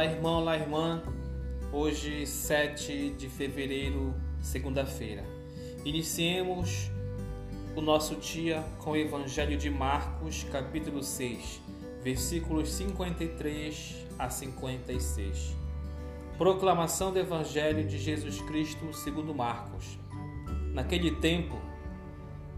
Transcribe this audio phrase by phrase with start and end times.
[0.00, 1.02] Olá, irmão, olá, irmã.
[1.70, 5.22] Hoje, 7 de fevereiro, segunda-feira.
[5.84, 6.90] Iniciemos
[7.76, 11.60] o nosso dia com o Evangelho de Marcos, capítulo 6,
[12.02, 15.54] versículos 53 a 56.
[16.38, 19.98] Proclamação do Evangelho de Jesus Cristo segundo Marcos.
[20.72, 21.60] Naquele tempo,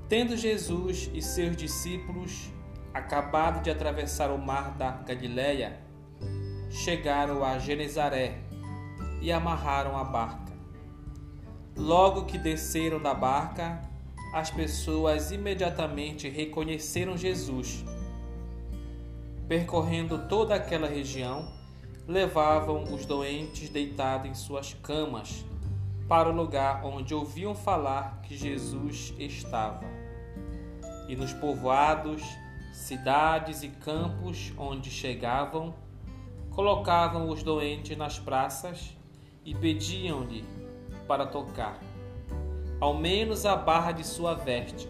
[0.09, 2.53] tendo Jesus e seus discípulos
[2.95, 5.91] acabado de atravessar o mar da Galileia,
[6.73, 8.39] chegaram a Genezaré
[9.21, 10.53] e amarraram a barca.
[11.77, 13.81] Logo que desceram da barca,
[14.33, 17.85] as pessoas imediatamente reconheceram Jesus.
[19.47, 21.53] Percorrendo toda aquela região,
[22.09, 25.45] levavam os doentes deitados em suas camas
[26.09, 29.85] para o lugar onde ouviam falar que Jesus estava.
[31.09, 32.23] E nos povoados,
[32.73, 35.75] cidades e campos onde chegavam,
[36.55, 38.97] colocavam os doentes nas praças
[39.45, 40.45] e pediam-lhe
[41.09, 41.81] para tocar,
[42.81, 44.89] ao menos a barra de sua veste,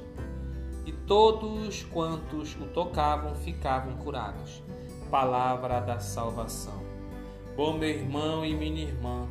[0.85, 4.63] e todos quantos o tocavam ficavam curados.
[5.11, 6.83] Palavra da salvação.
[7.57, 9.29] Bom, meu irmão e minha irmã,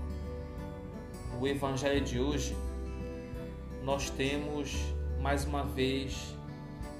[1.39, 2.55] o Evangelho de hoje,
[3.83, 4.77] nós temos
[5.19, 6.35] mais uma vez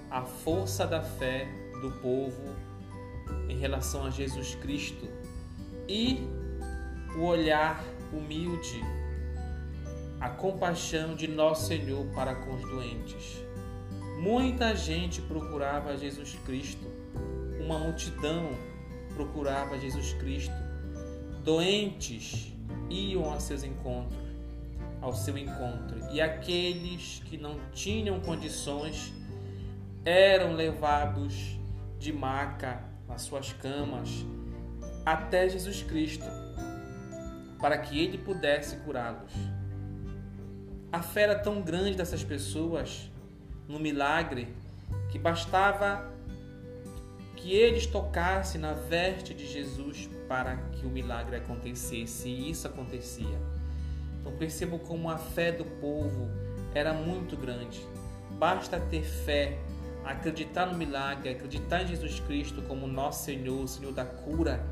[0.09, 1.47] a força da fé
[1.79, 2.53] do povo
[3.47, 5.20] em relação a Jesus Cristo
[5.87, 6.27] e
[7.15, 8.81] o olhar humilde,
[10.19, 13.43] a compaixão de nosso Senhor para com os doentes.
[14.19, 16.85] Muita gente procurava Jesus Cristo,
[17.59, 18.49] uma multidão
[19.13, 20.53] procurava Jesus Cristo.
[21.43, 22.53] Doentes
[22.89, 24.19] iam a seus encontros,
[25.01, 29.11] ao seu encontro, e aqueles que não tinham condições
[30.05, 31.57] eram levados
[31.99, 34.25] de maca nas suas camas
[35.05, 36.25] até Jesus Cristo,
[37.59, 39.31] para que ele pudesse curá-los.
[40.91, 43.09] A fé era tão grande dessas pessoas
[43.67, 44.53] no milagre
[45.11, 46.11] que bastava
[47.35, 53.39] que eles tocassem na veste de Jesus para que o milagre acontecesse, e isso acontecia.
[54.19, 56.29] Então percebo como a fé do povo
[56.73, 57.81] era muito grande.
[58.37, 59.57] Basta ter fé
[60.05, 64.63] acreditar no milagre, acreditar em Jesus Cristo como nosso Senhor, Senhor da cura,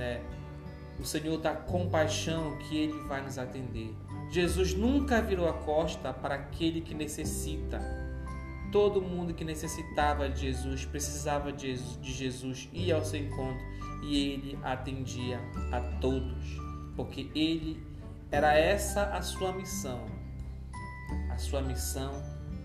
[0.00, 0.22] né?
[0.98, 3.94] O Senhor da compaixão que Ele vai nos atender.
[4.30, 7.80] Jesus nunca virou a costa para aquele que necessita.
[8.72, 13.60] Todo mundo que necessitava de Jesus, precisava de Jesus, ia ao seu encontro
[14.02, 15.40] e Ele atendia
[15.72, 16.56] a todos,
[16.96, 17.82] porque Ele
[18.30, 20.06] era essa a sua missão,
[21.30, 22.22] a sua missão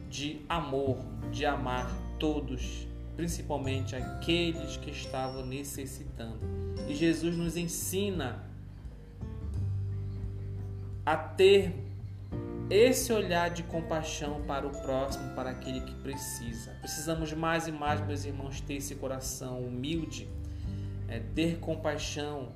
[0.10, 1.00] de amor,
[1.32, 6.40] de amar todos, principalmente aqueles que estavam necessitando.
[6.88, 8.44] E Jesus nos ensina
[11.06, 11.74] a ter
[12.70, 16.72] esse olhar de compaixão para o próximo, para aquele que precisa.
[16.82, 20.28] Precisamos mais e mais, meus irmãos, ter esse coração humilde,
[21.08, 22.52] é, ter compaixão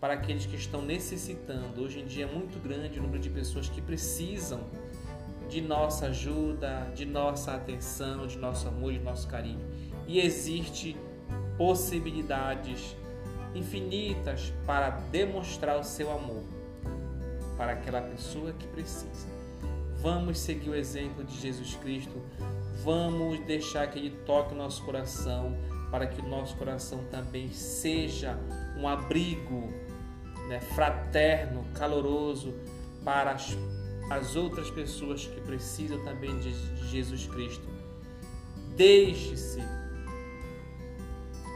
[0.00, 1.80] para aqueles que estão necessitando.
[1.82, 4.60] Hoje em dia é muito grande o número de pessoas que precisam
[5.52, 9.60] de nossa ajuda, de nossa atenção, de nosso amor, de nosso carinho.
[10.06, 10.96] E existe
[11.58, 12.96] possibilidades
[13.54, 16.42] infinitas para demonstrar o seu amor
[17.58, 19.28] para aquela pessoa que precisa.
[19.98, 22.22] Vamos seguir o exemplo de Jesus Cristo.
[22.82, 25.54] Vamos deixar que Ele toque o nosso coração,
[25.90, 28.38] para que o nosso coração também seja
[28.78, 29.70] um abrigo
[30.48, 32.54] né, fraterno, caloroso
[33.04, 33.54] para as
[34.14, 36.52] as outras pessoas que precisam também de
[36.88, 37.66] Jesus Cristo.
[38.76, 39.60] Deixe-se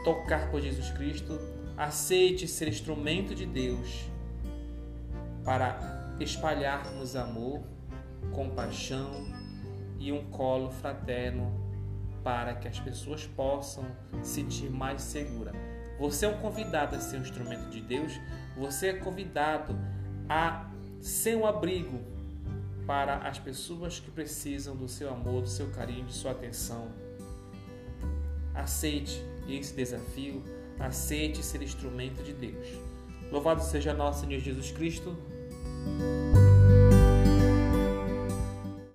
[0.03, 1.39] tocar por Jesus Cristo,
[1.75, 4.05] aceite ser instrumento de Deus
[5.43, 7.61] para espalharmos amor,
[8.31, 9.27] compaixão
[9.99, 11.51] e um colo fraterno
[12.23, 13.85] para que as pessoas possam
[14.21, 15.51] se sentir mais segura.
[15.99, 18.13] Você é um convidado a ser um instrumento de Deus,
[18.55, 19.77] você é convidado
[20.29, 20.69] a
[20.99, 22.16] ser um abrigo
[22.87, 26.87] para as pessoas que precisam do seu amor, do seu carinho, de sua atenção.
[28.55, 30.41] Aceite esse desafio,
[30.79, 32.67] aceite ser instrumento de Deus.
[33.29, 35.15] Louvado seja nosso Senhor Jesus Cristo.